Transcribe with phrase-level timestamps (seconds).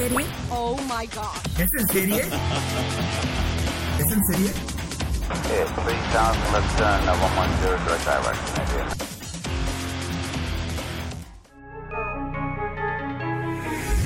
[0.00, 0.26] serie?
[0.50, 1.60] Oh my gosh.
[1.60, 2.20] ¿Es en serie?
[3.98, 4.50] ¿Es en serie?
[5.28, 8.86] Okay, 3000, left turn, uh, 110, direct direction, idea.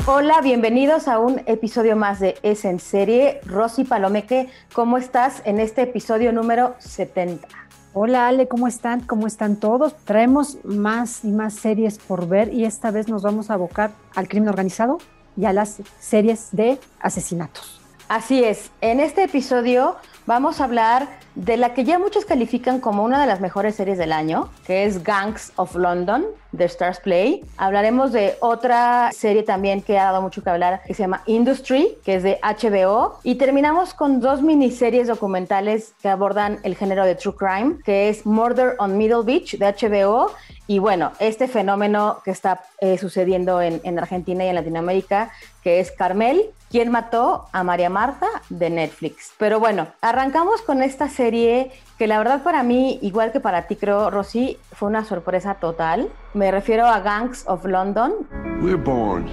[0.06, 3.40] Hola, bienvenidos a un episodio más de Es en Serie.
[3.46, 7.46] Rosy Palomeque, ¿cómo estás en este episodio número 70?
[7.94, 9.00] Hola Ale, ¿cómo están?
[9.00, 9.96] ¿Cómo están todos?
[10.04, 14.28] Traemos más y más series por ver y esta vez nos vamos a abocar al
[14.28, 14.98] crimen organizado
[15.36, 17.80] y a las series de asesinatos.
[18.08, 23.02] Así es, en este episodio vamos a hablar de la que ya muchos califican como
[23.02, 27.44] una de las mejores series del año, que es Gangs of London de Stars Play.
[27.56, 31.98] Hablaremos de otra serie también que ha dado mucho que hablar, que se llama Industry,
[32.04, 33.18] que es de HBO.
[33.24, 38.24] Y terminamos con dos miniseries documentales que abordan el género de True Crime, que es
[38.24, 40.30] Murder on Middle Beach de HBO
[40.66, 45.30] y bueno, este fenómeno que está eh, sucediendo en, en, Argentina y en Latinoamérica,
[45.62, 49.32] que es Carmel, quien mató a María Marta de Netflix.
[49.38, 53.77] Pero bueno, arrancamos con esta serie que la verdad para mí, igual que para ti
[53.77, 56.08] creo, Rosy, fue una sorpresa total.
[56.34, 58.12] Me refiero a Gangs of London.
[58.61, 59.28] We're born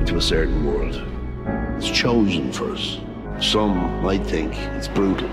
[0.00, 1.00] into a certain world.
[1.76, 2.98] It's chosen for us.
[3.40, 5.28] Some might think it's brutal.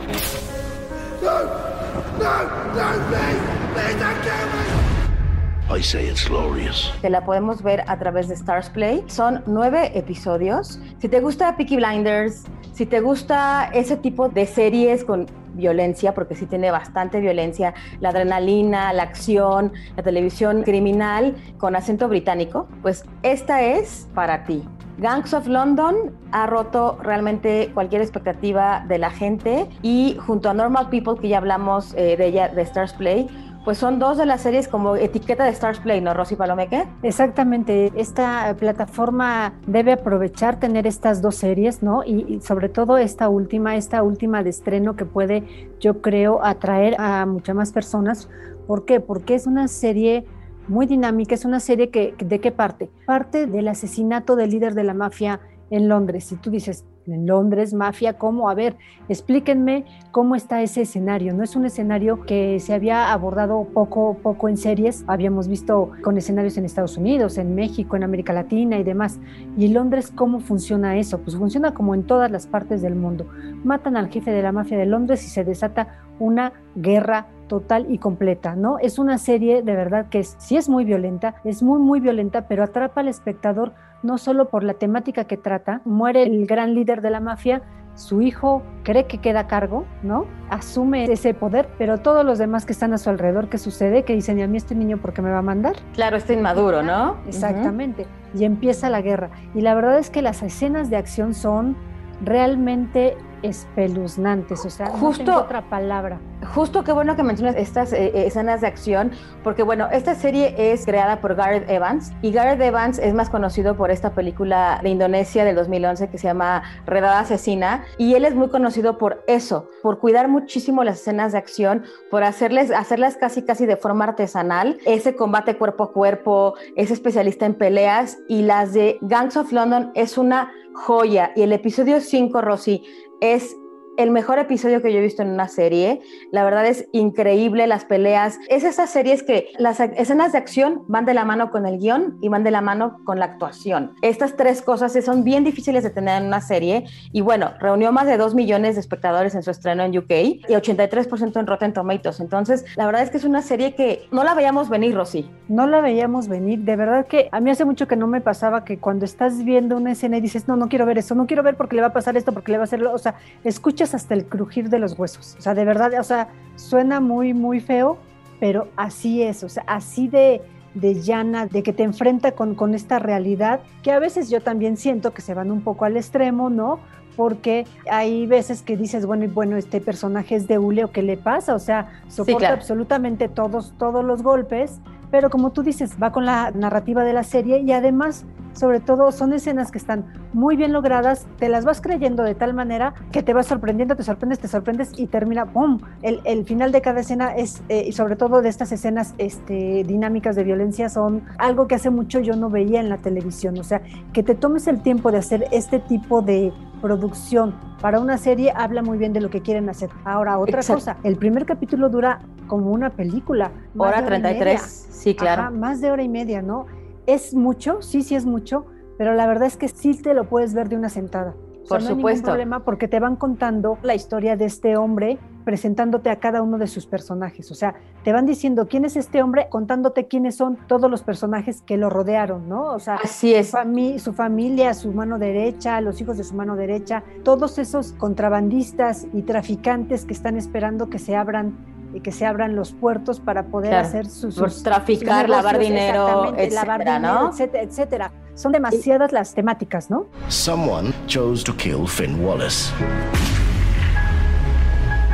[5.68, 6.94] I say it's glorious.
[7.02, 9.04] Que la podemos ver a través de Stars Play.
[9.08, 10.80] Son nueve episodios.
[11.00, 16.36] Si te gusta Peaky Blinders, si te gusta ese tipo de series con violencia, porque
[16.36, 23.04] sí tiene bastante violencia, la adrenalina, la acción, la televisión criminal con acento británico, pues
[23.24, 24.64] esta es para ti.
[24.98, 30.90] Gangs of London ha roto realmente cualquier expectativa de la gente y junto a Normal
[30.90, 33.28] People, que ya hablamos eh, de ella, de Stars Play,
[33.66, 36.88] pues son dos de las series como etiqueta de Stars Play, ¿no, Rosy Palomeque?
[37.02, 37.92] Exactamente.
[37.96, 42.04] Esta plataforma debe aprovechar tener estas dos series, ¿no?
[42.06, 45.44] Y, y, sobre todo esta última, esta última de estreno que puede,
[45.80, 48.30] yo creo, atraer a muchas más personas.
[48.68, 49.00] ¿Por qué?
[49.00, 50.26] Porque es una serie
[50.68, 52.90] muy dinámica, es una serie que, ¿de qué parte?
[53.06, 55.40] Parte del asesinato del líder de la mafia
[55.70, 56.26] en Londres.
[56.26, 58.50] Si tú dices, en Londres, mafia, ¿cómo?
[58.50, 58.76] A ver,
[59.10, 61.34] explíquenme cómo está ese escenario.
[61.34, 65.04] No es un escenario que se había abordado poco, poco en series.
[65.08, 69.20] Habíamos visto con escenarios en Estados Unidos, en México, en América Latina y demás.
[69.58, 71.20] ¿Y Londres cómo funciona eso?
[71.20, 73.28] Pues funciona como en todas las partes del mundo.
[73.64, 78.00] Matan al jefe de la mafia de Londres y se desata una guerra total y
[78.00, 78.80] completa, ¿no?
[78.80, 82.64] Es una serie de verdad que sí es muy violenta, es muy, muy violenta, pero
[82.64, 83.74] atrapa al espectador
[84.06, 87.62] no solo por la temática que trata, muere el gran líder de la mafia,
[87.96, 90.26] su hijo cree que queda a cargo, ¿no?
[90.50, 94.04] Asume ese poder, pero todos los demás que están a su alrededor, ¿qué sucede?
[94.04, 95.78] Que dicen, ¿y a mí este niño por qué me va a mandar?
[95.94, 97.16] Claro, está inmaduro, ¿no?
[97.26, 98.04] Exactamente.
[98.04, 98.06] Uh
[98.36, 98.42] -huh.
[98.42, 99.30] Y empieza la guerra.
[99.54, 101.78] Y la verdad es que las escenas de acción son
[102.22, 106.20] realmente espeluznantes, o sea, justo no tengo otra palabra.
[106.54, 109.12] Justo qué bueno que mencionas estas eh, escenas de acción,
[109.44, 113.76] porque bueno, esta serie es creada por Gareth Evans y Gareth Evans es más conocido
[113.76, 118.36] por esta película de Indonesia del 2011 que se llama Redada Asesina y él es
[118.36, 123.44] muy conocido por eso, por cuidar muchísimo las escenas de acción, por hacerles hacerlas casi
[123.44, 128.74] casi de forma artesanal, ese combate cuerpo a cuerpo, es especialista en peleas y las
[128.74, 132.84] de Gangs of London es una joya y el episodio 5 Rosy
[133.22, 133.58] es
[133.98, 136.02] el mejor episodio que yo he visto en una serie.
[136.32, 138.40] La verdad es increíble las peleas.
[138.50, 142.18] Es esas series que las escenas de acción van de la mano con el guion
[142.22, 143.94] y van de la mano con la actuación.
[144.02, 148.08] Estas tres cosas son bien difíciles de tener en una serie y bueno, reunió más
[148.08, 152.20] de 2 millones de espectadores en su estreno en UK y 83% en Rotten Tomatoes.
[152.20, 155.30] Entonces, la verdad es que es una serie que no la veíamos venir, Rosy.
[155.48, 156.60] No la veíamos venir.
[156.60, 159.78] De verdad que a mí hace mucho que no me pasaba que cuando estás viendo
[159.78, 161.90] una escena y dices, no, no quiero ver eso, no quiero ver porque le va
[161.90, 164.80] a pasar esto, porque le va a hacer, o sea, escucha hasta el crujir de
[164.80, 165.36] los huesos.
[165.38, 167.98] O sea, de verdad, o sea, suena muy, muy feo,
[168.40, 170.42] pero así es, o sea, así de,
[170.74, 174.78] de llana, de que te enfrenta con, con esta realidad, que a veces yo también
[174.78, 176.80] siento que se van un poco al extremo, ¿no?
[177.16, 181.02] Porque hay veces que dices, bueno, y bueno, este personaje es de hule o qué
[181.02, 182.56] le pasa, o sea, soporta sí, claro.
[182.56, 184.82] absolutamente todos, todos los golpes,
[185.16, 189.14] pero como tú dices, va con la narrativa de la serie y además sobre todo
[189.14, 193.24] son escenas que están muy bien logradas, te las vas creyendo de tal manera que
[193.24, 195.80] te vas sorprendiendo, te sorprendes, te sorprendes y termina, ¡pum!
[196.02, 199.86] El, el final de cada escena es, eh, y sobre todo de estas escenas este,
[199.86, 203.58] dinámicas de violencia, son algo que hace mucho yo no veía en la televisión.
[203.58, 203.82] O sea,
[204.12, 206.52] que te tomes el tiempo de hacer este tipo de
[206.86, 209.90] producción para una serie habla muy bien de lo que quieren hacer.
[210.04, 213.52] Ahora, otra cosa, el primer capítulo dura como una película.
[213.76, 214.62] Hora 33,
[214.92, 215.50] sí, claro.
[215.50, 216.68] más de hora y media, ¿no?
[217.08, 218.68] Es mucho, sí, sí es mucho,
[219.00, 221.34] pero la verdad es que sí te lo puedes ver de una sentada.
[221.68, 222.08] Por no supuesto.
[222.08, 226.42] Hay ningún problema porque te van contando la historia de este hombre, presentándote a cada
[226.42, 227.52] uno de sus personajes.
[227.52, 231.62] O sea, te van diciendo quién es este hombre, contándote quiénes son todos los personajes
[231.62, 232.74] que lo rodearon, ¿no?
[232.74, 233.48] O sea, Así es.
[233.48, 237.94] Su, fami su familia, su mano derecha, los hijos de su mano derecha, todos esos
[237.94, 243.20] contrabandistas y traficantes que están esperando que se abran y que se abran los puertos
[243.20, 243.88] para poder Claro.
[243.88, 247.30] hacer sus, sus- traficar, sus lavar dinero, exactamente, lavar etcétera, dinero, ¿no?
[247.32, 248.12] etcétera, etcétera.
[248.36, 250.08] Son demasiadas las temáticas, ¿no?
[250.28, 252.72] Someone chose to kill Finn Wallace.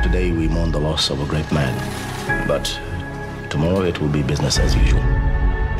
[0.02, 1.72] Today we mourn the loss of a great man,
[2.48, 2.68] but
[3.48, 5.00] tomorrow it will be business as usual.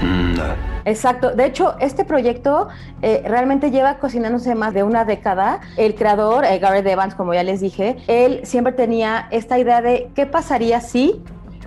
[0.02, 0.72] No.
[0.84, 1.30] Exacto.
[1.30, 2.68] De hecho, este proyecto
[3.02, 5.60] eh, realmente lleva cocinándose más de una década.
[5.76, 10.10] El creador, eh, Gareth Evans, como ya les dije, él siempre tenía esta idea de
[10.14, 11.22] qué pasaría si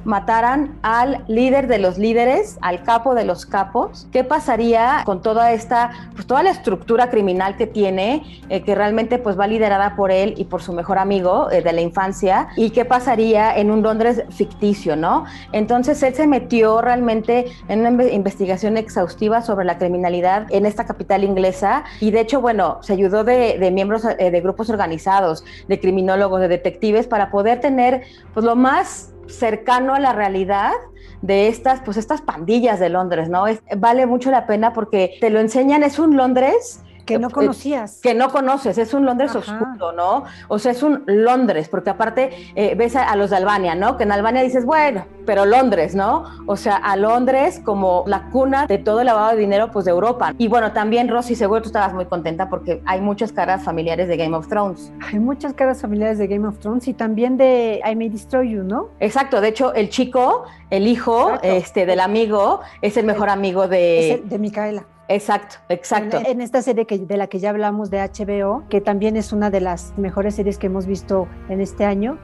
[0.06, 5.52] mataran al líder de los líderes, al capo de los capos, qué pasaría con toda
[5.52, 10.12] esta, pues toda la estructura criminal que tiene, eh, que realmente pues va liderada por
[10.12, 13.82] él y por su mejor amigo eh, de la infancia, y qué pasaría en un
[13.82, 15.26] Londres ficticio, ¿no?
[15.52, 20.86] Entonces él se metió realmente en una inve- investigación exhaustiva sobre la criminalidad en esta
[20.86, 25.44] capital inglesa y de hecho, bueno, se ayudó de, de miembros eh, de grupos organizados,
[25.68, 28.04] de criminólogos, de detectives, para poder tener
[28.34, 30.72] pues lo más cercano a la realidad
[31.22, 33.46] de estas, pues estas pandillas de Londres, ¿no?
[33.78, 38.00] Vale mucho la pena porque te lo enseñan, es un Londres Que no eh, conocías.
[38.02, 39.40] que no conoces, es un Londres Ajá.
[39.40, 40.24] oscuro, ¿no?
[40.48, 43.98] O sea, es un Londres, porque aparte eh, ves a, a los de Albania, ¿no?
[43.98, 46.24] Que en Albania dices, bueno, pero Londres, ¿no?
[46.48, 49.92] O sea, a Londres como la cuna de todo el lavado de dinero, pues de
[49.92, 50.34] Europa.
[50.38, 54.18] Y bueno, también, Rosy, seguro tú estabas muy contenta porque hay muchas caras familiares de
[54.18, 54.92] Game of Thrones.
[55.12, 58.64] Hay muchas caras familiares de Game of Thrones y también de I May Destroy You,
[58.64, 58.90] ¿no?
[59.00, 61.48] Exacto, de hecho, el chico, el hijo Exacto.
[61.48, 64.12] este, del amigo, es el mejor amigo Es de...
[64.14, 64.86] el de Micaela.
[65.08, 66.18] Exacto, exacto.
[66.18, 69.34] En, en esta serie que, de la que ya hablamos de HBO, que también es
[69.34, 72.18] una de las mejores series que hemos visto en este año.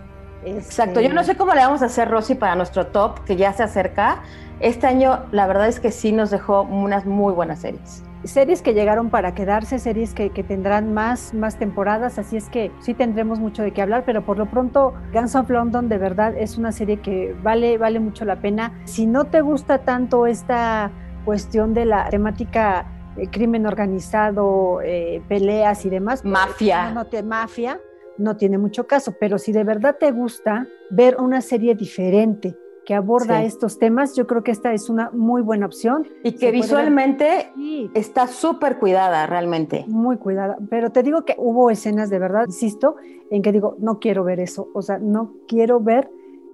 [0.43, 3.35] Exacto, Este, yo no sé cómo le vamos a hacer, Rosy, para nuestro top, que
[3.35, 4.23] ya se acerca.
[4.59, 8.03] Este año, la verdad es que sí nos dejó unas muy buenas series.
[8.23, 12.71] Series que llegaron para quedarse, series que, que tendrán más, más temporadas, así es que
[12.79, 16.35] sí tendremos mucho de qué hablar, pero por lo pronto Guns of London de verdad
[16.37, 18.79] es una serie que vale, vale mucho la pena.
[18.85, 20.91] Si no te gusta tanto esta
[21.25, 22.85] cuestión de la temática
[23.17, 26.85] eh, crimen organizado, eh, peleas y demás, pues, Mafia.
[26.89, 27.79] no, no te, mafia,
[28.17, 32.95] no tiene mucho caso, pero si de verdad te gusta ver una serie diferente que
[32.95, 33.45] aborda Sí.
[33.45, 36.07] estos temas, yo creo que esta es una muy buena opción.
[36.23, 37.51] Y que visualmente
[37.93, 39.85] está súper cuidada realmente.
[39.87, 40.57] muy cuidada.
[40.69, 42.95] Pero te digo que hubo escenas de verdad, insisto,
[43.29, 44.69] en que digo, no quiero ver eso.
[44.73, 46.09] O sea, no quiero ver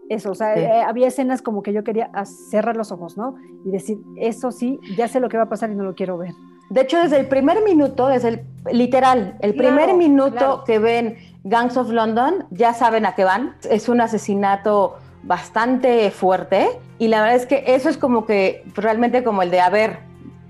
[0.09, 0.31] eso.
[0.31, 0.61] O sea, Sí.
[0.61, 3.35] eh, había escenas como que yo quería cerrar los ojos, ¿no?
[3.65, 6.17] Y decir, eso sí, ya sé lo que va a pasar y no lo quiero
[6.17, 6.33] ver.
[6.69, 10.63] De hecho, desde el primer minuto, desde el literal, el Claro, primer minuto claro.
[10.65, 13.55] que ven Gangs of London, ya saben a qué van.
[13.69, 16.67] Es un asesinato bastante fuerte
[16.99, 19.99] y la verdad es que eso es como que realmente como el de, a ver,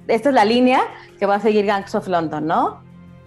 [0.08, 0.80] esta es la línea
[1.20, 2.78] que va a seguir Gangs of London, ¿no?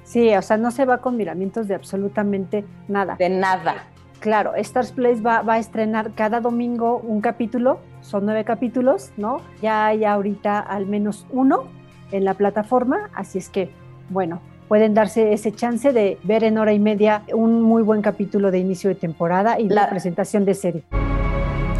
[0.02, 3.14] Sí, o sea, no se va con miramientos de absolutamente nada.
[3.16, 3.84] De nada.
[4.20, 9.40] Claro, Stars Place va, va a estrenar cada domingo un capítulo, son nueve capítulos, ¿no?
[9.62, 11.64] Ya hay ahorita al menos uno
[12.12, 13.70] en la plataforma, así es que,
[14.10, 18.50] bueno, pueden darse ese chance de ver en hora y media un muy buen capítulo
[18.50, 20.82] de inicio de temporada y La- presentación de serie.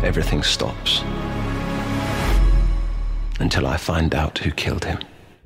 [0.03, 1.05] Everything stops.
[3.39, 4.99] Until I find out who killed him.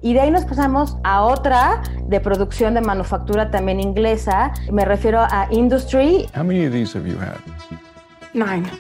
[0.04, 4.52] Y de ahí nos pasamos a otra de producción de manufactura también inglesa.
[4.70, 6.28] Me refiero a Industry.
[6.36, 7.38] How many of these have you had?
[8.34, 8.70] Nine.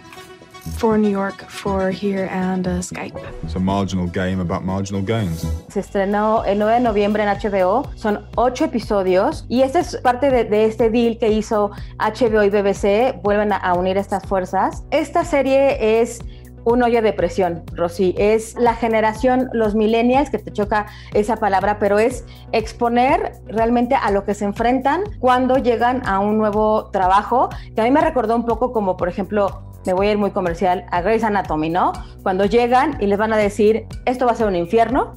[0.76, 3.18] For New York, for here, and uh, Skype.
[3.42, 5.46] It's a marginal game about marginal gains.
[5.70, 7.90] Se estrenó el 9 de noviembre en HBO.
[7.96, 9.46] Son ocho episodios.
[9.48, 13.18] Y esta es parte de, de este deal que hizo HBO y BBC.
[13.22, 14.84] Vuelven a, a unir estas fuerzas.
[14.90, 16.20] Esta serie es
[16.64, 18.14] un hoyo de presión, Rosy.
[18.18, 24.10] Es la generación, los millennials, que te choca esa palabra, pero es exponer realmente a
[24.10, 28.36] lo que se enfrentan cuando llegan a un nuevo trabajo, que a mí me recordó
[28.36, 31.92] un poco como, por ejemplo, me voy a ir muy comercial, a Grey's Anatomy, ¿no?
[32.22, 35.14] Cuando llegan y les van a decir, esto va a ser un infierno,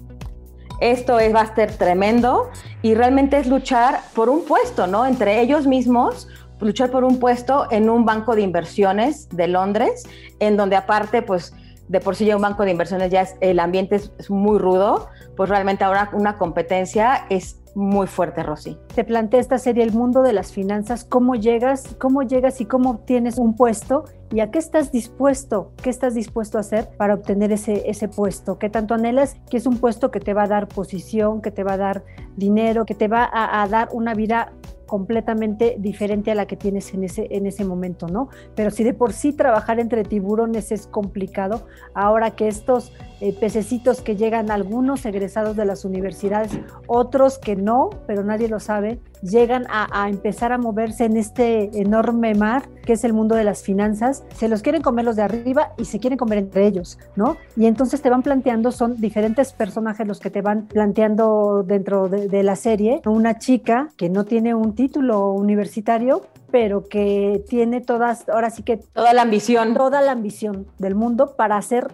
[0.82, 2.50] esto es, va a ser tremendo,
[2.82, 5.06] y realmente es luchar por un puesto, ¿no?
[5.06, 6.28] Entre ellos mismos,
[6.60, 10.04] luchar por un puesto en un banco de inversiones de Londres,
[10.40, 11.54] en donde aparte, pues,
[11.88, 15.50] de por sí ya un banco de inversiones ya el ambiente es, muy rudo, pues
[15.50, 18.78] realmente ahora una competencia es muy fuerte, Rosy.
[18.96, 22.90] Te plantea esta serie el mundo de las finanzas, cómo llegas, cómo llegas y cómo
[22.90, 27.52] obtienes un puesto y a qué estás dispuesto, qué estás dispuesto a hacer para obtener
[27.52, 30.68] ese, ese puesto, qué tanto anhelas, que es un puesto que te va a dar
[30.68, 32.04] posición, que te va a dar
[32.36, 34.54] dinero, que te va a dar una vida
[34.88, 38.30] completamente diferente a la que tienes en ese, en ese momento, ¿no?
[38.56, 44.02] Pero si de por sí trabajar entre tiburones es complicado, ahora que estos eh, pececitos
[44.02, 49.66] que llegan, algunos egresados de las universidades, otros que no, pero nadie lo sabe, llegan
[49.70, 53.64] a, a, empezar a moverse en este enorme mar que es el mundo de las
[53.64, 57.36] finanzas, se los quieren comer los de arriba y se quieren comer entre ellos, ¿no?
[57.58, 62.30] Y entonces te van planteando, son diferentes personajes los que te van planteando dentro de,
[62.30, 68.28] de la serie, una chica que no tiene un título universitario, pero que tiene todas,
[68.30, 71.88] ahora sí que toda la ambición, toda la ambición del mundo para hacer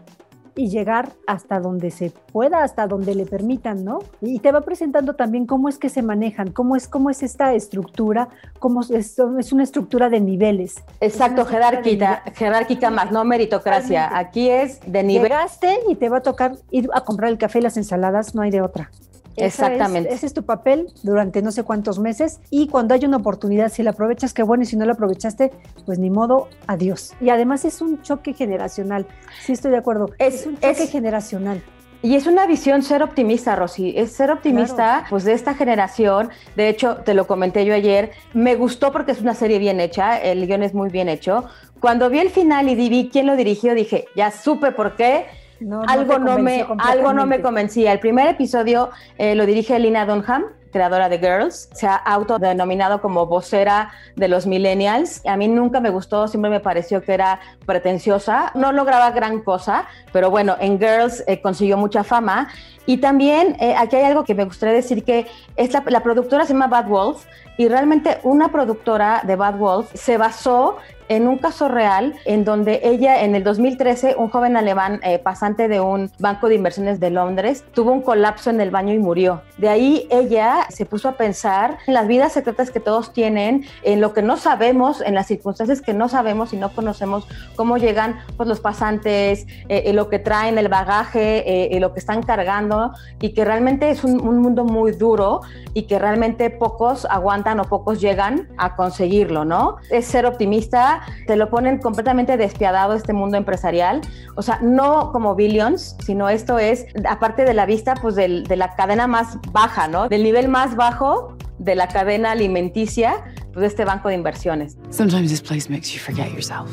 [0.56, 4.00] y llegar hasta donde se pueda, hasta donde le permitan, ¿no?
[4.22, 7.54] Y te va presentando también cómo es que se manejan, cómo es, cómo es esta
[7.54, 8.30] estructura,
[8.60, 10.76] cómo es, es una estructura de niveles.
[11.02, 14.18] Exacto, jerárquica, jerárquica más no meritocracia.
[14.18, 15.24] Aquí es de nivel.
[15.24, 18.42] Llegaste y te va a tocar ir a comprar el café y las ensaladas, no
[18.42, 18.92] hay de otra.
[19.36, 20.10] Exactamente.
[20.10, 23.72] Es, ese es tu papel durante no sé cuántos meses y cuando hay una oportunidad,
[23.72, 25.52] si la aprovechas, qué bueno, y si no la aprovechaste,
[25.86, 27.14] pues ni modo, adiós.
[27.22, 29.08] Y además es un choque generacional,
[29.42, 31.62] sí estoy de acuerdo, es, es un choque es, generacional.
[32.04, 35.06] Y es una visión ser optimista, Rosy, es ser optimista claro.
[35.10, 36.32] pues de esta generación.
[36.58, 40.18] De hecho, te lo comenté yo ayer, me gustó porque es una serie bien hecha,
[40.18, 41.46] el guion es muy bien hecho.
[41.80, 45.28] Cuando vi el final y vi quién lo dirigió, dije, ya supe por qué.
[45.60, 47.92] No, algo, no, me, algo no me convencía.
[47.94, 53.26] El primer episodio eh, lo dirige Lina Dunham, creadora de Girls, se ha autodenominado como
[53.28, 55.26] vocera de los millennials.
[55.26, 58.52] A mí nunca me gustó, siempre me pareció que era pretenciosa.
[58.56, 62.50] No lograba gran cosa, pero bueno, en Girls eh, consiguió mucha fama.
[62.86, 66.46] Y también eh, aquí hay algo que me gustaría decir que es la, la productora
[66.46, 67.26] se llama Bad Wolf
[67.58, 70.78] y realmente una productora de Bad Wolf se basó
[71.16, 75.68] en un caso real en donde ella en el 2013, un joven alemán eh, pasante
[75.68, 79.42] de un banco de inversiones de Londres, tuvo un colapso en el baño y murió.
[79.58, 84.02] De ahí ella se puso a pensar en las vidas secretas que todos tienen, en
[84.02, 88.20] lo que no sabemos, en las circunstancias que no sabemos y no conocemos, cómo llegan
[88.36, 93.34] pues, los pasantes, eh, lo que traen, el bagaje, eh, lo que están cargando y
[93.34, 95.42] que realmente es un, un mundo muy duro
[95.74, 99.78] y que realmente pocos aguantan o pocos llegan a conseguirlo, ¿no?
[99.90, 104.02] Es ser optimista te lo ponen completamente despiadado este mundo empresarial.
[104.36, 108.76] O sea, no como Billions, sino esto es, aparte de la vista, pues de la
[108.76, 110.10] cadena más baja, ¿no?
[110.10, 114.78] Del nivel más bajo de la cadena alimenticia, pues de este banco de inversiones.
[114.90, 116.70] Sometimes this place makes you forget yourself.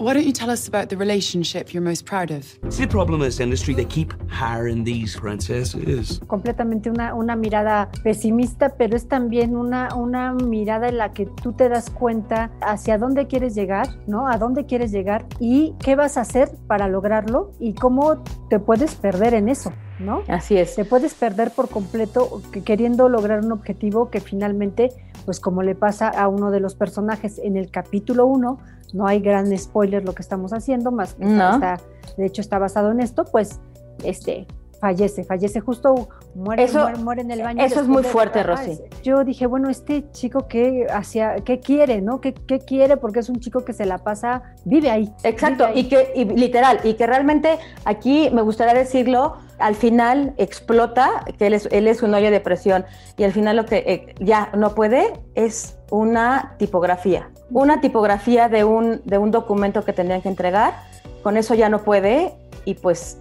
[0.00, 2.44] Why don't you tell us about the relationship you're most proud of?
[2.70, 6.20] See, the problem in this industry, they keep hiring these princesses.
[6.28, 11.52] Completamente una, una mirada pesimista, pero es también una, una mirada en la que tú
[11.52, 14.28] te das cuenta hacia dónde quieres llegar, ¿no?
[14.28, 18.94] A dónde quieres llegar y qué vas a hacer para lograrlo y cómo te puedes
[18.94, 19.72] perder en eso.
[19.98, 20.22] ¿no?
[20.28, 20.76] Así es.
[20.76, 24.90] Te puedes perder por completo queriendo lograr un objetivo que finalmente,
[25.24, 28.58] pues como le pasa a uno de los personajes en el capítulo 1,
[28.92, 31.54] no hay gran spoiler lo que estamos haciendo, más que no.
[31.54, 31.80] está,
[32.16, 33.60] de hecho está basado en esto, pues
[34.04, 34.46] este
[34.80, 37.64] fallece, fallece justo, muere, eso, muere, muere en el baño.
[37.64, 38.78] Eso es muy fuerte, Rosy.
[39.02, 42.20] Yo dije, bueno, este chico qué hacia, qué quiere, ¿no?
[42.20, 42.96] ¿Qué, ¿Qué, quiere?
[42.96, 45.12] Porque es un chico que se la pasa, vive ahí.
[45.24, 45.80] Exacto, vive ahí.
[45.80, 51.48] y que, y literal, y que realmente aquí me gustaría decirlo, al final explota, que
[51.48, 52.84] él es, él es un hoyo de presión,
[53.16, 58.64] y al final lo que eh, ya no puede es una tipografía, una tipografía de
[58.64, 60.74] un, de un documento que tendrían que entregar,
[61.22, 63.18] con eso ya no puede, y pues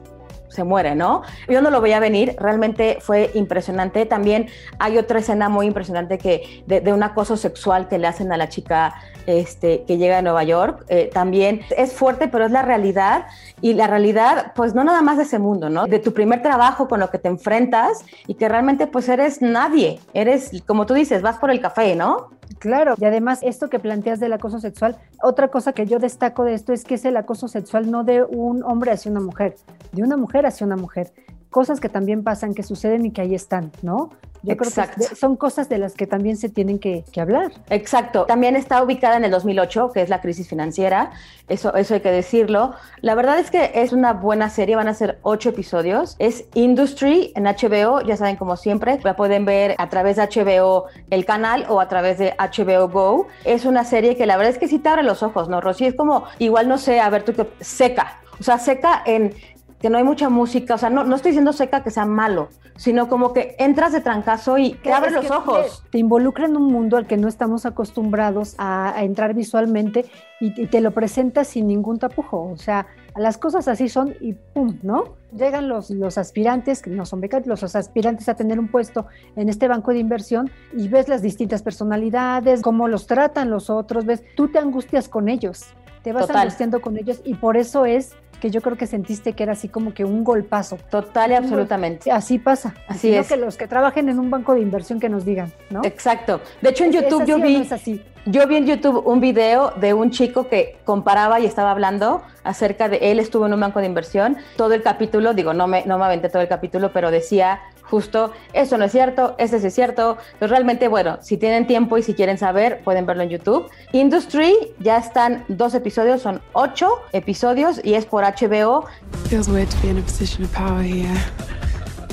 [0.49, 1.21] se muere, ¿no?
[1.47, 4.05] Yo no lo veía venir, realmente fue impresionante.
[4.05, 4.47] También
[4.79, 8.49] hay otra escena muy impresionante que de, un acoso sexual que le hacen a la
[8.49, 10.85] chica este, que llega a Nueva York.
[10.87, 13.25] Eh, también es fuerte, pero es la realidad.
[13.61, 15.85] Y la realidad, pues no nada más de ese mundo, ¿no?
[15.85, 19.99] De tu primer trabajo con lo que te enfrentas y que realmente pues eres nadie.
[20.13, 22.29] Eres, como tú dices, vas por el café, ¿no?
[22.59, 26.53] Claro, y además esto que planteas del acoso sexual, otra cosa que yo destaco de
[26.53, 29.55] esto es que es el acoso sexual no de un hombre hacia una mujer,
[29.91, 31.11] de una mujer hacia una mujer.
[31.49, 34.09] Cosas que también pasan, que suceden y que ahí están, ¿no?
[34.43, 34.95] Yo Exacto.
[34.95, 37.51] creo que son cosas de las que también se tienen que, que, hablar.
[37.69, 38.25] Exacto.
[38.25, 41.11] También está ubicada en el 2008, que es la crisis financiera.
[41.47, 42.73] Eso, eso hay que decirlo.
[43.01, 44.75] La verdad es que es una buena serie.
[44.75, 46.15] Van a ser ocho episodios.
[46.19, 48.01] Es Industry en HBO.
[48.01, 51.87] Ya saben, como siempre, la pueden ver a través de HBO el canal o a
[51.87, 53.27] través de HBO Go.
[53.43, 55.87] Es una serie que la verdad es que sí te abre los ojos, ¿no, Rosy?
[55.87, 58.21] Es como, igual no sé, a ver tú qué, seca.
[58.39, 59.33] O sea, seca en
[59.79, 62.50] que no hay mucha música, o sea, no, no estoy diciendo seca que sea malo,
[62.77, 65.84] sino como que entras de trancazo y te abres los ojos.
[65.84, 70.05] Te, te, involucra en un mundo al que no estamos acostumbrados a, a entrar visualmente
[70.39, 74.34] y, y, te lo presenta sin ningún tapujo, o sea, las cosas así son y
[74.34, 75.15] pum, ¿no?
[75.36, 79.50] Llegan los, los aspirantes, que no son becarios, los aspirantes a tener un puesto en
[79.50, 84.24] este banco de inversión y ves las distintas personalidades, cómo los tratan los otros, ves,
[84.36, 85.65] tú te angustias con ellos,
[86.03, 86.43] te vas Total.
[86.43, 89.67] angustiando con ellos y por eso es que yo creo que sentiste que era así
[89.70, 90.77] como que un golpazo.
[90.89, 92.12] Total y absolutamente.
[92.12, 92.74] Así pasa.
[92.88, 93.27] Así es.
[93.27, 95.84] que los que trabajen en un banco de inversión que nos digan, ¿no?
[95.84, 96.41] Exacto.
[96.62, 97.56] De hecho, en YouTube ¿Es yo vi.
[97.56, 98.03] o no es así?
[98.25, 102.89] Yo vi en YouTube un video de un chico que comparaba y estaba hablando acerca
[102.89, 104.38] de él estuvo en un banco de inversión.
[104.58, 108.32] Todo el capítulo, digo, no me, no me aventé todo el capítulo, pero decía justo,
[108.53, 110.17] eso no es cierto, este sí es cierto.
[110.34, 113.70] Entonces realmente, bueno, si tienen tiempo y si quieren saber, pueden verlo en YouTube.
[113.94, 118.86] Industry, ya están dos episodios, son ocho episodios y es por HBO.
[119.29, 121.08] Feels weird to be in a position of power here.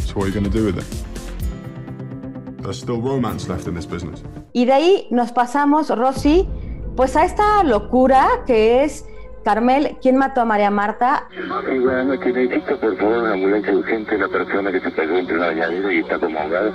[0.07, 0.85] So what are you going to do with it?
[2.63, 4.23] There's still romance left in this business.
[4.53, 6.49] Y de ahí nos pasamos, Rosy,
[6.97, 9.05] pues a esta locura que es
[9.45, 11.29] Carmel, ¿quién mató a María Marta?
[11.31, 12.35] Sí, buenas noches.
[12.35, 14.17] Necesito, por favor, una ambulancia urgente.
[14.17, 16.71] Una persona que se cayó entre una bañadera y está como ahogada.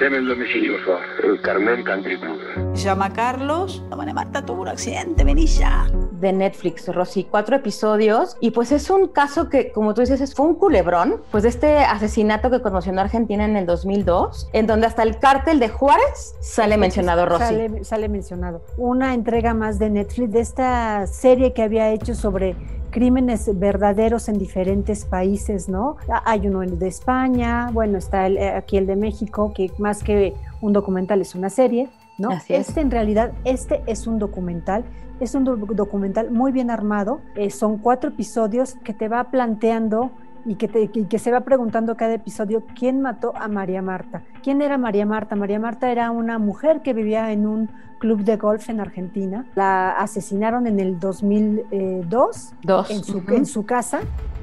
[0.00, 1.02] Deme el domicilio, por favor.
[1.22, 2.40] El Carmel Country Club.
[2.74, 3.82] Se llama Carlos.
[3.90, 5.22] La María Marta tuvo un accidente.
[5.22, 5.86] Vení ya.
[6.24, 8.38] De Netflix, Rosy, cuatro episodios.
[8.40, 11.20] Y pues es un caso que, como tú dices, fue un culebrón.
[11.30, 15.18] Pues de este asesinato que conmocionó a Argentina en el 2002, en donde hasta el
[15.18, 17.44] cártel de Juárez sale mencionado, Rosy.
[17.44, 18.62] Sale, sale mencionado.
[18.78, 22.56] Una entrega más de Netflix de esta serie que había hecho sobre
[22.90, 25.96] crímenes verdaderos en diferentes países, ¿no?
[26.24, 30.72] Hay uno de España, bueno, está el, aquí el de México, que más que un
[30.72, 32.30] documental es una serie, ¿no?
[32.30, 32.68] Así es.
[32.68, 34.84] Este en realidad, este es un documental,
[35.20, 40.10] es un do documental muy bien armado, eh, son cuatro episodios que te va planteando
[40.46, 44.24] y que, te, y que, se va preguntando cada episodio quién mató a María Marta.
[44.42, 45.36] ¿Quién era María Marta?
[45.36, 49.46] María Marta era una mujer que vivía en un club de golf en Argentina.
[49.54, 52.90] La asesinaron en el 2002 Dos.
[52.90, 53.36] En, su, uh -huh.
[53.36, 54.00] en su casa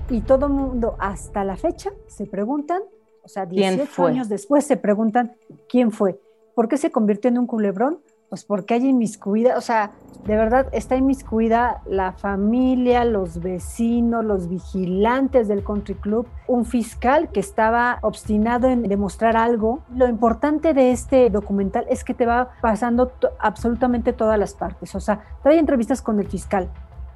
[0.09, 2.81] y todo el mundo hasta la fecha se preguntan,
[3.23, 5.33] o sea, 18 años después se preguntan
[5.69, 6.19] quién fue.
[6.55, 7.99] ¿Por qué se convirtió en un culebrón?
[8.29, 9.91] Pues porque hay inmiscuida, o sea,
[10.25, 17.29] de verdad está inmiscuida la familia, los vecinos, los vigilantes del country club, un fiscal
[17.29, 19.83] que estaba obstinado en demostrar algo.
[19.93, 25.01] Lo importante de este documental es que te va pasando absolutamente todas las partes, o
[25.01, 26.69] sea, trae entrevistas con el fiscal,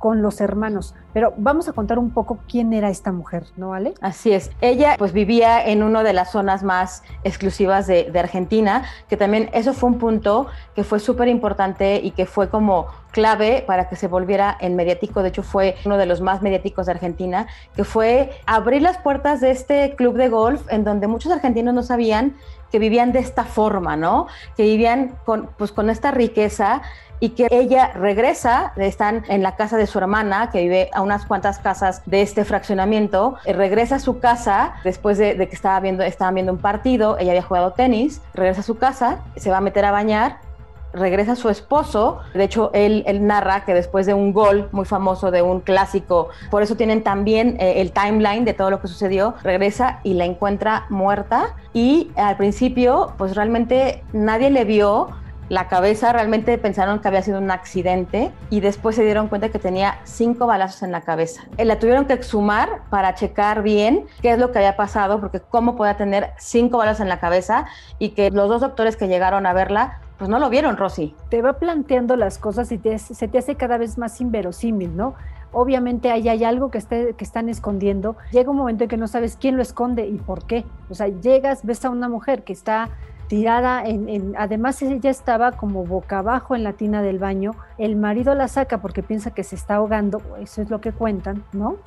[0.05, 0.93] con los hermanos.
[1.13, 3.95] Pero vamos a contar un poco quién era esta mujer, ¿no, Ale?
[4.01, 4.51] Así es.
[4.61, 9.49] Ella pues vivía en una de las zonas más exclusivas de, de Argentina, que también
[9.51, 13.95] eso fue un punto que fue súper importante y que fue como clave para que
[13.95, 17.83] se volviera en mediático, de hecho fue uno de los más mediáticos de Argentina, que
[17.83, 22.35] fue abrir las puertas de este club de golf en donde muchos argentinos no sabían
[22.71, 24.27] que vivían de esta forma, ¿no?
[24.55, 26.81] Que vivían con, pues, con esta riqueza
[27.25, 31.25] y que ella regresa, están en la casa de su hermana, que vive a unas
[31.25, 35.79] cuantas casas de este fraccionamiento, eh, regresa a su casa después de, de que estaba
[35.79, 39.57] viendo, estaban viendo un partido, ella había jugado tenis, regresa a su casa, se va
[39.57, 40.37] a meter a bañar,
[40.93, 45.31] regresa su esposo, de hecho él, él, narra que después de un gol muy famoso
[45.31, 49.33] de un clásico, por eso tienen también eh, el timeline de todo lo que sucedió,
[49.43, 55.09] regresa y la encuentra muerta y al principio pues realmente nadie le vio,
[55.49, 59.59] la cabeza realmente pensaron que había sido un accidente y después se dieron cuenta que
[59.59, 61.43] tenía cinco balazos en la cabeza.
[61.57, 65.39] Eh, La tuvieron que exhumar para checar bien qué es lo que había pasado, porque
[65.39, 67.65] cómo podía tener cinco balazos en la cabeza
[67.99, 71.13] y que los dos doctores que llegaron a verla pues no lo vieron, Rosy.
[71.29, 75.13] Te va planteando las cosas y te, se te hace cada vez más inverosímil, ¿no?
[75.51, 78.15] Obviamente ahí hay algo que, esté, que están escondiendo.
[78.31, 80.65] Llega un momento en que no sabes quién lo esconde y por qué.
[80.89, 82.89] O sea, llegas, ves a una mujer que está
[83.27, 87.95] tirada en, en, además ella estaba como boca abajo en la tina del baño el
[87.95, 91.77] marido la saca porque piensa que se está ahogando, eso es lo que cuentan, ¿no?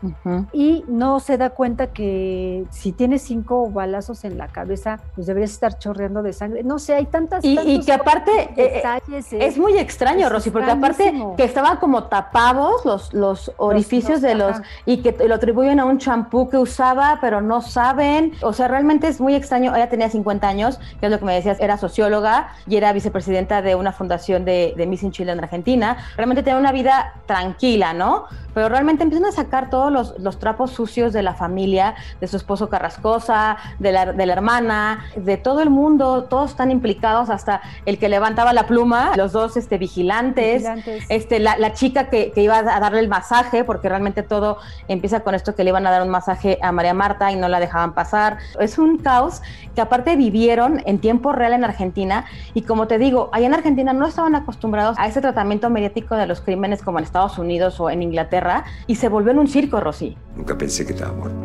[0.52, 5.50] Y no se da cuenta que si tienes cinco balazos en la cabeza, pues deberías
[5.50, 6.62] estar chorreando de sangre.
[6.62, 7.44] No sé, hay tantas...
[7.44, 12.84] Y, que aparte eh, eh, es, muy extraño, Rosy, porque aparte que estaban como tapados
[12.84, 14.56] los, los orificios de los...
[14.84, 18.32] y que lo atribuyen a un champú que usaba, pero no saben.
[18.42, 19.74] O sea, realmente es muy extraño.
[19.74, 23.62] Ella tenía 50 años, que es lo que me decías, era socióloga y era vicepresidenta
[23.62, 25.96] de una fundación de, de Miss in Chile en Argentina.
[26.16, 28.24] Realmente tenía una vida tranquila, ¿no?
[28.58, 32.36] Pero realmente empiezan a sacar todos los, los trapos sucios de la familia, de su
[32.36, 37.60] esposo Carrascosa, de la, de la hermana, de todo el mundo, todos están implicados, hasta
[37.86, 40.64] el que levantaba la pluma, los dos este, vigilantes,
[41.08, 45.20] Este, la, la chica que, que, iba a darle el masaje, porque realmente todo empieza
[45.20, 47.60] con esto que le iban a dar un masaje a María Marta y no la
[47.60, 48.38] dejaban pasar.
[48.58, 49.40] Es un caos
[49.76, 52.24] que aparte vivieron en tiempo real en Argentina.
[52.54, 56.26] Y como te digo, allá en Argentina no estaban acostumbrados a ese tratamiento mediático de
[56.26, 58.47] los crímenes como en Estados Unidos o en Inglaterra
[58.86, 60.16] y se volvió en un circo, Rosy.
[60.36, 61.38] Nunca pensé que estaba muerto.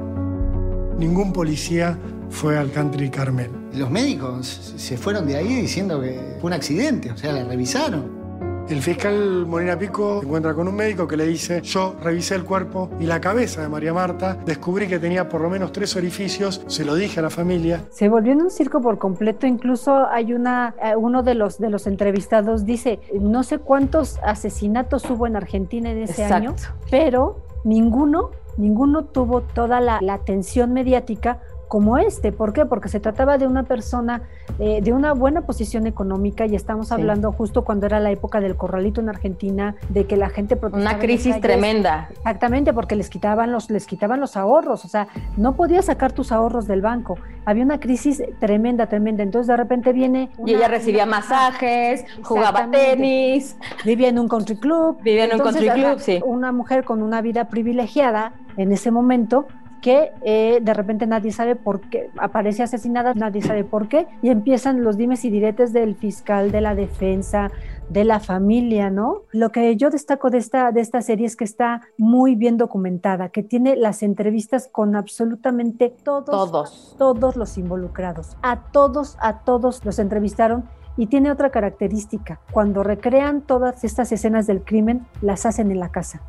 [0.98, 1.98] Ningún policía
[2.30, 3.52] fue al country Carmel.
[3.74, 8.23] Los médicos se fueron de ahí diciendo que fue un accidente, o sea, la revisaron.
[8.70, 12.46] El fiscal Molina Pico se encuentra con un médico que le dice, yo revisé el
[12.46, 16.62] cuerpo y la cabeza de María Marta, descubrí que tenía por lo menos tres orificios,
[16.68, 17.82] se lo dije a la familia.
[17.92, 21.70] Se volvió en un circo por completo, incluso hay una, eh, uno de los, de
[21.70, 26.56] los entrevistados dice, no sé cuántos asesinatos hubo en Argentina en ese año,
[26.90, 32.32] pero ninguno, ninguno tuvo toda la, la atención mediática como este.
[32.32, 32.66] ¿Por qué?
[32.66, 34.22] Porque se trataba de una persona
[34.60, 38.56] eh, de una buena posición económica y estamos hablando justo cuando era la época del
[38.56, 42.10] corralito en Argentina, de que la gente Una crisis tremenda.
[42.12, 46.32] Exactamente, porque les quitaban los, les quitaban los ahorros, o sea, no podías sacar tus
[46.32, 47.18] ahorros del banco.
[47.46, 49.24] Había una crisis tremenda, tremenda.
[49.24, 50.30] Entonces de repente viene...
[50.46, 53.58] y ella recibía masajes, jugaba tenis.
[53.84, 55.02] Vivía en un country club.
[55.02, 56.22] Vivía en un country club, sí.
[56.26, 59.48] Una mujer con una vida privilegiada en ese momento
[59.84, 64.30] que eh, de repente nadie sabe por qué, aparece asesinada, nadie sabe por qué, y
[64.30, 67.52] empiezan los dimes y diretes del fiscal, de la defensa,
[67.90, 69.24] de la familia, ¿no?
[69.34, 73.28] Lo que yo destaco de esta, de esta serie es que está muy bien documentada,
[73.28, 78.38] que tiene las entrevistas con absolutamente todos, todos, todos los involucrados.
[78.42, 80.64] A todos, a todos los entrevistaron
[80.96, 82.40] y tiene otra característica.
[82.54, 86.22] Cuando recrean todas estas escenas del crimen, las hacen en la casa.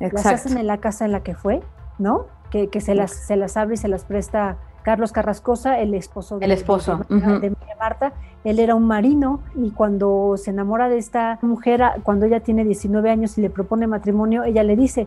[0.00, 1.60] Las hacen en la casa en la que fue,
[1.98, 2.26] ¿no?
[2.52, 6.44] Que, se, las, se las abre y se las presta Carlos Carrascosa, el esposo de,
[6.44, 7.04] el esposo.
[7.08, 8.12] de, María Marta.
[8.44, 13.10] Él era un marino y cuando se enamora de esta mujer, cuando ella tiene 19
[13.10, 15.06] años y le propone matrimonio, ella le dice,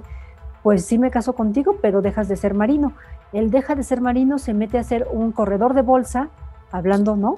[0.64, 2.94] pues sí me caso contigo, pero dejas de ser marino.
[3.34, 6.30] Él deja de ser marino, se mete a ser un corredor de bolsa,
[6.72, 7.36] hablando, ¿no?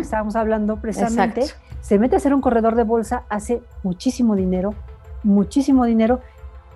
[0.00, 1.44] estábamos hablando precisamente.
[1.80, 4.74] Se mete a ser un corredor de bolsa, hace muchísimo dinero,
[5.22, 6.20] muchísimo dinero,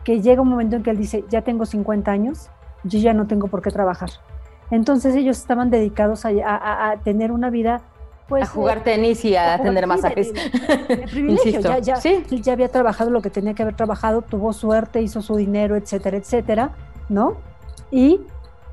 [0.07, 2.49] que llega un momento en que él dice, ya tengo 50 años,
[2.85, 4.09] yo ya no tengo por qué trabajar.
[4.71, 7.81] Entonces ellos estaban dedicados a, tener una vida
[8.29, 10.33] pues, a jugar tenis y a, tener más masajes.
[11.11, 12.25] privilegio, ya, ya, sí.
[12.40, 16.19] ya había trabajado lo que tenía que haber trabajado, tuvo suerte, hizo su dinero, etcétera,
[16.19, 16.71] etcétera,
[17.09, 17.38] ¿no?
[17.90, 18.21] Y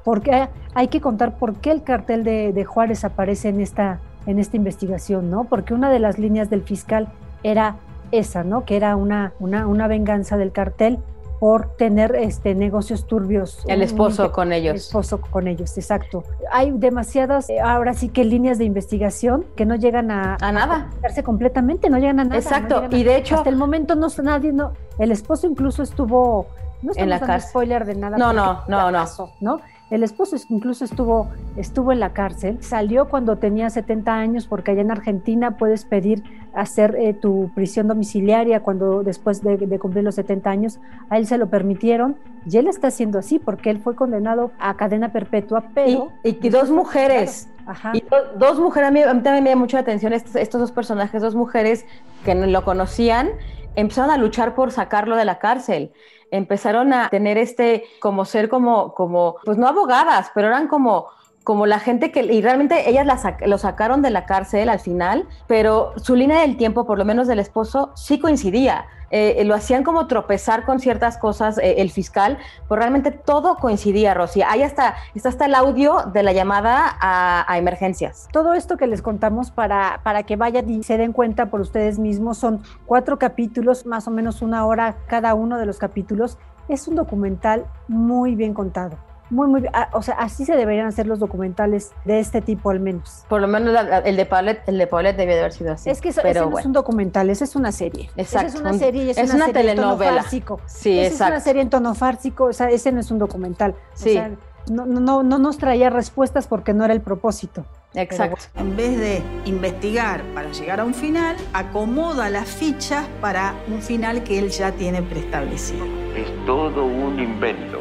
[0.04, 4.56] porque hay que contar por qué el cartel de, Juárez aparece en esta, en esta
[4.56, 5.46] investigación, ¿no?
[5.46, 7.08] Porque una de las líneas del fiscal
[7.41, 7.78] era
[8.12, 8.65] esa, ¿no?
[8.65, 11.00] Que era una, una, una venganza del cartel
[11.43, 13.65] por tener este, negocios turbios.
[13.67, 14.69] El esposo con ellos.
[14.69, 16.23] El esposo con ellos, exacto.
[16.49, 20.89] Hay demasiadas, eh, ahora sí que líneas de investigación que no llegan a, a nada.
[21.03, 22.38] A completamente, no llegan a nada.
[22.38, 23.36] Exacto, y de hecho.
[23.36, 24.71] Hasta el momento no nadie, no.
[24.97, 26.47] El esposo incluso estuvo.
[26.82, 27.49] No en la cárcel.
[27.49, 28.17] spoiler de nada.
[28.17, 29.06] No, no, no, no.
[29.41, 29.60] ¿no?
[29.93, 34.82] El esposo incluso estuvo, estuvo en la cárcel, salió cuando tenía 70 años porque allá
[34.82, 36.23] en Argentina puedes pedir
[36.56, 40.79] hacer eh, tu prisión domiciliaria cuando después de, cumplir los 70 años,
[41.12, 44.75] a él se lo permitieron y él está haciendo así porque él fue condenado a
[44.77, 46.12] cadena perpetua, pero...
[46.23, 47.47] Y, dos mujeres.
[47.93, 48.03] Y
[48.39, 51.86] dos mujeres, a mí, también me da mucha atención estos, estos dos personajes, dos mujeres
[52.25, 53.29] que lo conocían,
[53.75, 55.91] empezaron a luchar por sacarlo de la cárcel
[56.34, 61.08] empezaron a tener este, como ser como, como, pues no abogadas, pero eran como
[61.43, 63.06] como la gente que, y realmente ellas
[63.46, 67.28] lo sacaron de la cárcel al final, pero su línea del tiempo, por lo menos
[67.28, 68.86] del esposo, sí coincidía.
[69.15, 74.15] Eh, lo hacían como tropezar con ciertas cosas eh, el fiscal, pues realmente todo coincidía,
[74.15, 74.41] Rosy.
[74.41, 78.28] Ahí está, está hasta el audio de la llamada a, a, emergencias.
[78.34, 81.99] Todo esto que les contamos para, para que vayan y se den cuenta por ustedes
[81.99, 86.39] mismos son cuatro capítulos, más o menos una hora cada uno de los capítulos.
[86.67, 88.97] Es un documental muy bien contado
[89.34, 92.80] muy, muy, ah, o sea, así se deberían hacer los documentales de este tipo al
[92.80, 93.26] menos.
[93.28, 95.74] Por lo menos la- la- el de Paulette, el de Paulette debía de haber sido
[95.74, 95.89] así.
[95.89, 98.10] Es que eso, pero ese no es un documental, esa es una serie.
[98.15, 100.22] Esa Exacto, es una un- serie y es, es una, una serie en tono telenovela.
[100.22, 100.62] fársico.
[100.65, 101.43] Sí, Esa Es una exacto.
[101.43, 103.76] serie en tono fársico, o sea, ese no es un documental.
[103.96, 104.10] Sí.
[104.12, 104.32] O sea,
[104.72, 107.65] no, no, no, no nos traía respuestas porque no era el propósito.
[107.96, 108.46] Exacto.
[108.56, 114.24] En vez de investigar para llegar a un final, acomoda las fichas para un final
[114.24, 115.86] que él ya tiene preestablecido.
[116.15, 117.80] Es todo un invento.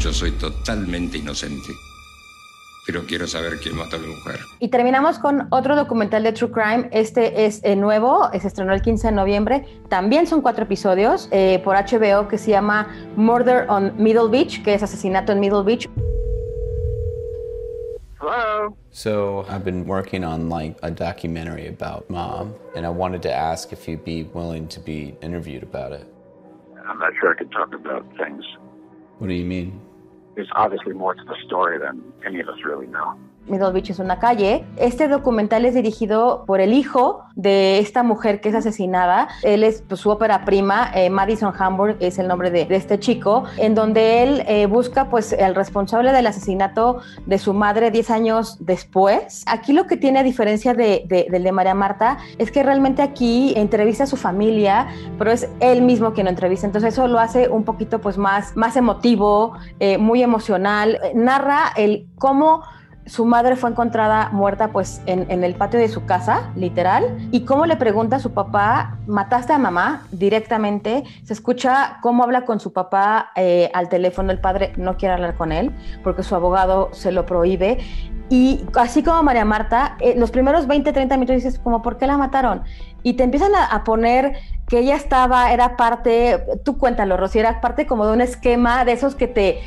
[0.00, 1.74] Yo soy totalmente inocente.
[2.86, 4.40] Pero quiero saber quién mató a mi mujer.
[4.58, 6.88] Y terminamos con otro documental de True Crime.
[6.90, 9.66] Este es eh, nuevo, se estrenó el 15 de noviembre.
[9.90, 14.72] También son cuatro episodios eh, por HBO que se llama Murder on Middle Beach, que
[14.72, 15.86] es asesinato en Middle Beach.
[18.18, 18.74] Hello?
[18.90, 23.70] So I've been working on like a documentary about mom, and I wanted to ask
[23.70, 26.06] if you'd be willing to be interviewed about it.
[26.88, 28.42] I'm not sure I could talk about things.
[29.18, 29.89] What do you mean?
[30.34, 33.18] There's obviously more to the story than any of us really know.
[33.46, 34.64] Middle Beach es una calle.
[34.76, 39.28] Este documental es dirigido por el hijo de esta mujer que es asesinada.
[39.42, 43.44] Él es pues, su ópera prima, eh, Madison Hamburg es el nombre de, este chico,
[43.56, 48.56] en donde él eh, busca pues el responsable del asesinato de su madre 10 años
[48.60, 49.42] después.
[49.46, 53.02] Aquí lo que tiene a diferencia de, de- del de María Marta es que realmente
[53.02, 56.66] aquí entrevista a su familia, pero es él mismo quien lo entrevista.
[56.66, 60.98] Entonces eso lo hace un poquito pues más, más emotivo, eh, muy emocional.
[61.14, 62.62] Narra el cómo
[63.10, 67.66] su madre fue encontrada muerta pues en, el patio de su casa, literal, y cómo
[67.66, 70.06] le pregunta a su papá, ¿mataste a mamá?
[70.12, 75.14] Directamente, se escucha cómo habla con su papá eh, al teléfono, el padre no quiere
[75.14, 75.72] hablar con él
[76.04, 77.78] porque su abogado se lo prohíbe,
[78.28, 82.06] y así como María Marta, eh, los primeros 20, 30 minutos dices como, ¿por qué
[82.06, 82.62] la mataron?
[83.02, 84.34] Y te empiezan a, a poner
[84.68, 88.92] que ella estaba, era parte, tú cuéntalo, Rosy, era parte como de un esquema de
[88.92, 89.62] esos que te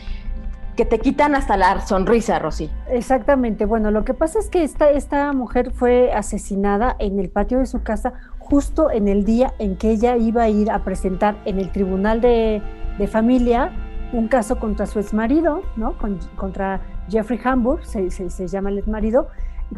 [0.75, 2.69] que te quitan hasta la sonrisa, Rosy.
[2.89, 3.65] Exactamente.
[3.65, 7.65] Bueno, lo que pasa es que esta, esta mujer fue asesinada en el patio de
[7.65, 11.59] su casa justo en el día en que ella iba a ir a presentar en
[11.59, 12.61] el tribunal de,
[12.97, 13.71] de familia
[14.11, 15.97] un caso contra su exmarido, ¿no?
[15.97, 19.27] Con- contra Jeffrey Hamburg, se, se- se llama el exmarido,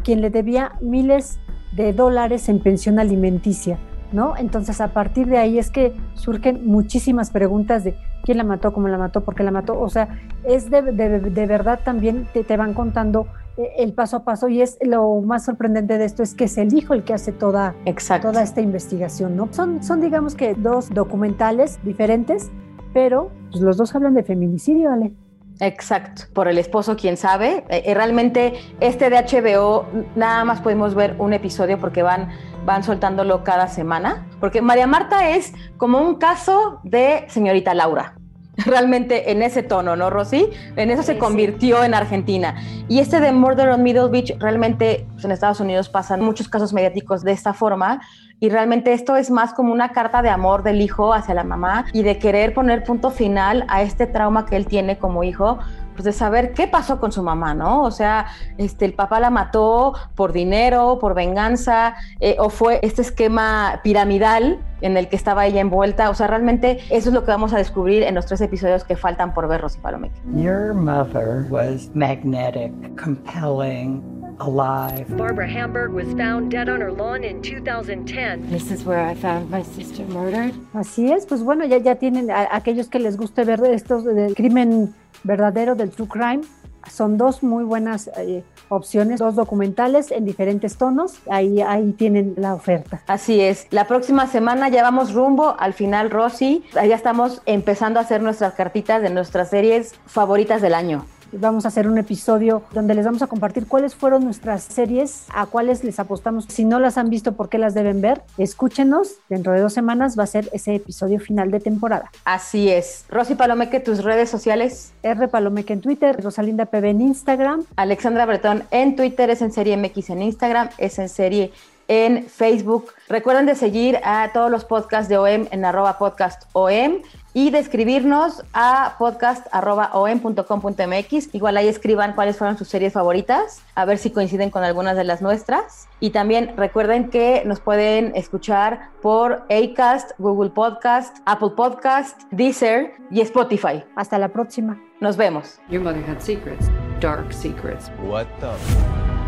[0.04, 1.38] quien le debía miles
[1.74, 3.78] de dólares en pensión alimenticia,
[4.12, 4.36] ¿no?
[4.36, 8.88] Entonces, a partir de ahí es que surgen muchísimas preguntas de quién la mató, cómo
[8.88, 9.80] la mató, por qué la mató.
[9.80, 14.18] O sea, es de, de- de verdad también te, te van contando eh, el paso
[14.18, 17.04] a paso y es lo más sorprendente de esto es que es el hijo el
[17.04, 17.74] que hace toda,
[18.20, 19.48] toda esta investigación, ¿no?
[19.52, 22.50] Son, son digamos que dos documentales diferentes,
[22.92, 25.12] pero pues, los dos hablan de feminicidio, ¿vale?
[25.58, 27.64] Exacto, por el esposo, quién sabe.
[27.70, 32.28] Eh, eh, realmente este de HBO nada más podemos ver un episodio porque van,
[32.66, 34.26] van soltándolo cada semana.
[34.38, 38.15] Porque María Marta es como un caso de señorita Laura.
[38.64, 40.48] Realmente en ese tono, ¿no, Rosy?
[40.76, 42.54] En eso se convirtió en Argentina.
[42.88, 46.72] Y este de Murder on Middle Beach, realmente pues, en Estados Unidos pasan muchos casos
[46.72, 48.00] mediáticos de esta forma.
[48.40, 51.86] Y realmente esto es más como una carta de amor del hijo hacia la mamá
[51.92, 55.58] y de querer poner punto final a este trauma que él tiene como hijo,
[55.96, 57.82] pues de saber qué pasó con su mamá, ¿no?
[57.82, 58.26] O sea,
[58.58, 64.60] este, el papá la mató por dinero, por venganza, eh, o fue este esquema piramidal
[64.80, 66.10] en el que estaba ella envuelta.
[66.10, 68.96] O sea, realmente eso es lo que vamos a descubrir en los tres episodios que
[68.96, 70.14] faltan por ver, Rosy Palomeque.
[70.34, 74.02] Your mother was magnetic, compelling,
[74.40, 75.06] alive.
[75.16, 78.50] Barbara Hamburg was found dead on her lawn in 2010.
[78.50, 80.54] This is where I found my sister murdered.
[80.74, 84.34] Así es, pues bueno, ya, ya tienen a, aquellos que les guste ver estos del
[84.34, 84.94] crimen
[85.24, 86.42] verdadero, del true crime.
[86.90, 91.18] Son dos muy buenas eh, opciones, dos documentales en diferentes tonos.
[91.28, 93.02] Ahí, ahí tienen la oferta.
[93.06, 93.66] Así es.
[93.70, 96.64] La próxima semana ya vamos rumbo al final, Rosy.
[96.74, 101.06] Ya estamos empezando a hacer nuestras cartitas de nuestras series favoritas del año.
[101.32, 105.46] Vamos a hacer un episodio donde les vamos a compartir cuáles fueron nuestras series, a
[105.46, 106.46] cuáles les apostamos.
[106.48, 108.22] Si no las han visto, ¿por qué las deben ver?
[108.38, 109.16] Escúchenos.
[109.28, 112.10] Dentro de dos semanas va a ser ese episodio final de temporada.
[112.24, 113.04] Así es.
[113.08, 114.92] Rosy Palomeque, tus redes sociales.
[115.02, 117.64] R Palomeque en Twitter, Rosalinda PB en Instagram.
[117.76, 121.52] Alexandra Bretón en Twitter, es en serie MX en Instagram, es en serie
[121.88, 122.92] en Facebook.
[123.08, 127.02] Recuerden de seguir a todos los podcasts de OEM en arroba podcast OEM
[127.36, 131.34] y de escribirnos a podcast.om.com.mx.
[131.34, 135.04] Igual ahí escriban cuáles fueron sus series favoritas, a ver si coinciden con algunas de
[135.04, 135.86] las nuestras.
[136.00, 143.20] Y también recuerden que nos pueden escuchar por Acast, Google Podcast, Apple Podcast, Deezer y
[143.20, 143.84] Spotify.
[143.96, 144.80] Hasta la próxima.
[145.02, 145.60] Nos vemos.
[145.68, 146.70] Your mother had secrets,
[147.00, 147.90] dark secrets.
[148.02, 148.54] What the?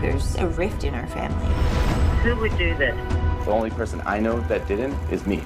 [0.01, 1.53] There's a rift in our family.
[2.25, 2.95] Who would do this?
[3.45, 5.43] The only person I know that didn't is me.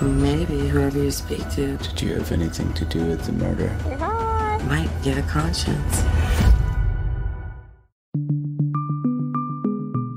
[0.00, 1.76] Maybe whoever you speak to.
[1.76, 3.68] Did you have anything to do with the murder?
[3.98, 4.38] Hi.
[4.68, 6.04] might give a conscience.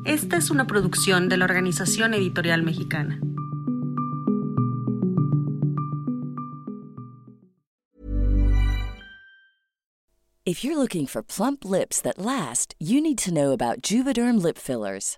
[0.05, 3.19] Esta es una producción de la Organización Editorial Mexicana.
[10.45, 14.57] If you're looking for plump lips that last, you need to know about Juvederm lip
[14.57, 15.17] fillers.